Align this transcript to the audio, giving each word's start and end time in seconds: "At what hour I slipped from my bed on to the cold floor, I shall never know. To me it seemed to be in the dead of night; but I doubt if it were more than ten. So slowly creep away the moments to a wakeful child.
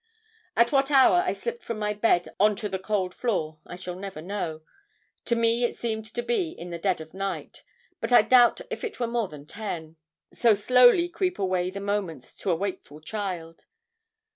"At 0.57 0.71
what 0.71 0.89
hour 0.89 1.17
I 1.23 1.31
slipped 1.33 1.61
from 1.61 1.77
my 1.77 1.93
bed 1.93 2.27
on 2.39 2.55
to 2.55 2.67
the 2.67 2.79
cold 2.79 3.13
floor, 3.13 3.59
I 3.67 3.75
shall 3.75 3.93
never 3.95 4.19
know. 4.19 4.61
To 5.25 5.35
me 5.35 5.63
it 5.63 5.77
seemed 5.77 6.07
to 6.07 6.23
be 6.23 6.49
in 6.49 6.71
the 6.71 6.79
dead 6.79 7.01
of 7.01 7.13
night; 7.13 7.61
but 7.99 8.11
I 8.11 8.23
doubt 8.23 8.61
if 8.71 8.83
it 8.83 8.99
were 8.99 9.05
more 9.05 9.27
than 9.27 9.45
ten. 9.45 9.97
So 10.33 10.55
slowly 10.55 11.07
creep 11.07 11.37
away 11.37 11.69
the 11.69 11.81
moments 11.81 12.35
to 12.37 12.49
a 12.49 12.55
wakeful 12.55 12.99
child. 12.99 13.65